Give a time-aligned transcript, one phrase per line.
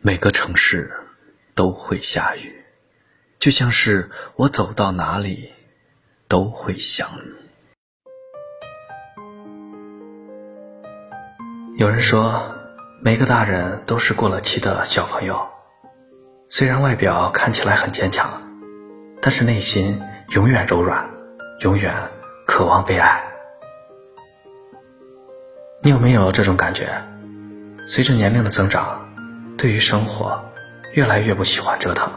[0.00, 0.92] 每个城市
[1.56, 2.64] 都会下雨，
[3.36, 5.52] 就像是我走到哪里
[6.28, 7.34] 都会想你。
[11.78, 12.54] 有人说，
[13.02, 15.48] 每个大人都是过了期的小朋友，
[16.46, 18.30] 虽然外表看起来很坚强，
[19.20, 21.10] 但是内心永远柔软，
[21.62, 22.08] 永远
[22.46, 23.20] 渴望被爱。
[25.82, 27.02] 你有没有这种感觉？
[27.84, 29.07] 随着年龄的增长。
[29.58, 30.40] 对于生活，
[30.92, 32.08] 越来越不喜欢折腾；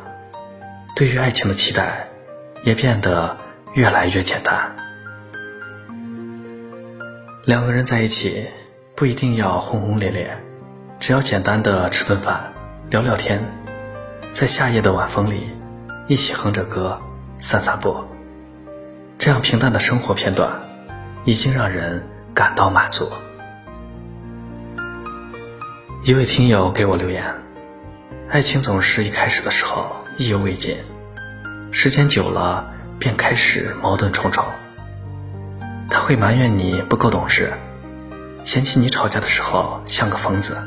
[0.96, 2.08] 对于爱情的期待，
[2.64, 3.36] 也变得
[3.74, 4.76] 越来越简单。
[7.46, 8.46] 两个人在一起，
[8.96, 10.38] 不一定要轰轰烈烈，
[11.00, 12.54] 只要简单的吃顿饭、
[12.92, 13.44] 聊聊天，
[14.30, 15.50] 在夏夜的晚风里，
[16.08, 17.02] 一起哼着歌、
[17.38, 18.06] 散散步。
[19.18, 20.52] 这样平淡的生活片段，
[21.26, 23.12] 已经让人感到满足。
[26.12, 27.24] 一位听友给我留言
[28.30, 30.76] ：“爱情总是一开始的时候意犹未尽，
[31.72, 34.44] 时间久了便开始矛盾重重。
[35.90, 37.54] 他会埋怨你不够懂事，
[38.44, 40.58] 嫌弃你吵架的时候像个疯子。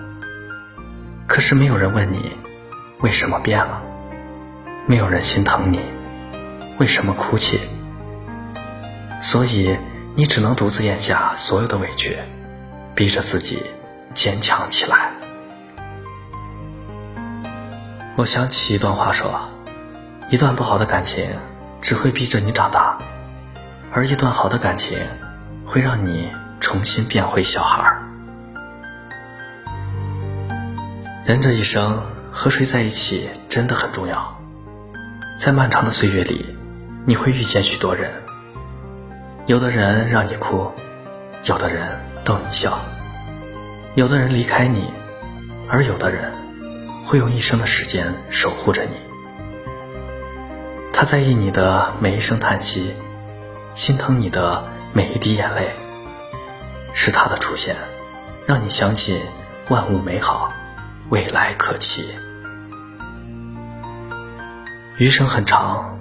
[1.26, 2.38] 可是没有人问你
[3.00, 3.82] 为什么变了，
[4.86, 5.84] 没有人心疼你
[6.78, 7.60] 为什么哭泣，
[9.20, 9.76] 所以
[10.14, 12.16] 你只能独自咽下所有的委屈，
[12.94, 13.62] 逼着自己
[14.14, 15.10] 坚强起来。”
[18.16, 19.48] 我想起一段话说：
[20.30, 21.26] 一段不好的感情
[21.80, 22.96] 只会逼着你长大，
[23.92, 24.96] 而一段好的感情
[25.66, 28.02] 会让你重新变回小孩儿。
[31.26, 34.38] 人这一生和谁在一起真的很重要，
[35.36, 36.56] 在漫长的岁月里，
[37.04, 38.12] 你会遇见许多人，
[39.46, 40.70] 有的人让你哭，
[41.46, 42.78] 有的人逗你笑，
[43.96, 44.88] 有的人离开你，
[45.68, 46.43] 而有的人。
[47.04, 48.96] 会用一生的时间守护着你，
[50.92, 52.94] 他在意你的每一声叹息，
[53.74, 55.76] 心疼你的每一滴眼泪。
[56.94, 57.76] 是他的出现，
[58.46, 59.20] 让你相信
[59.68, 60.50] 万物美好，
[61.10, 62.08] 未来可期。
[64.96, 65.98] 余生很长，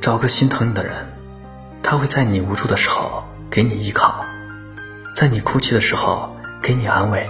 [0.00, 1.12] 找个心疼你的人，
[1.82, 4.24] 他会在你无助的时候给你依靠，
[5.12, 7.28] 在你哭泣的时候给你安慰。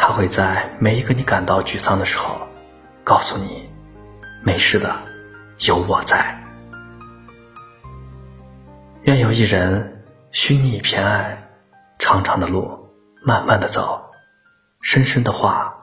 [0.00, 2.38] 他会在每一个你感到沮丧的时候，
[3.02, 3.68] 告诉你，
[4.44, 4.96] 没事的，
[5.66, 6.40] 有我在。
[9.02, 11.50] 愿有一人，许你一片爱，
[11.98, 12.78] 长长的路，
[13.24, 14.00] 慢慢的走，
[14.80, 15.74] 深深的话，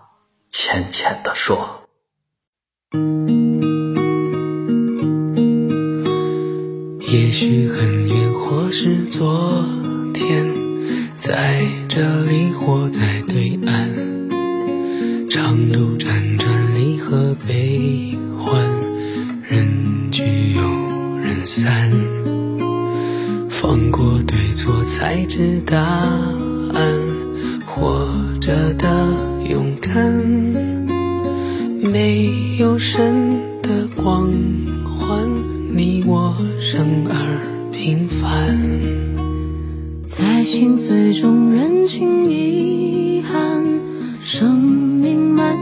[0.49, 1.81] 浅浅的说。
[7.01, 9.63] 也许很远，或是昨
[10.13, 10.53] 天，
[11.17, 13.54] 在这里或在对
[15.71, 18.53] 路辗转，离合悲欢，
[19.43, 20.61] 人聚又
[21.17, 21.91] 人散。
[23.49, 26.93] 放过对错，才知答案。
[27.65, 28.07] 活
[28.39, 29.13] 着的
[29.49, 29.95] 勇敢，
[31.81, 34.29] 没有神的光
[34.83, 35.27] 环，
[35.75, 38.57] 你我生而平凡，
[40.05, 43.63] 在心碎中认清遗憾，
[44.23, 44.74] 生。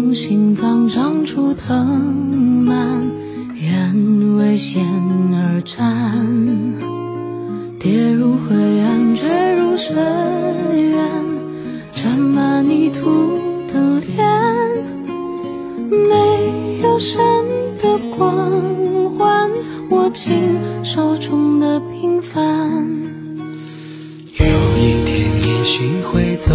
[0.00, 3.02] 动心脏长出藤蔓，
[3.56, 4.80] 愿为险
[5.32, 6.24] 而战，
[7.80, 9.96] 跌入灰暗，坠入深
[10.92, 10.98] 渊，
[11.96, 13.10] 沾满泥土
[13.72, 14.24] 的脸，
[15.90, 17.20] 没有神
[17.82, 19.50] 的光环，
[19.90, 20.30] 握紧
[20.84, 22.88] 手中的平凡。
[24.38, 24.46] 有
[24.78, 26.54] 一天也许会走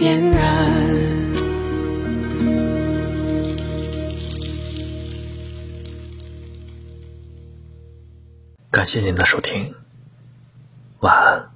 [0.00, 0.40] 点燃。
[8.70, 9.74] 感谢您的收听，
[11.00, 11.49] 晚安。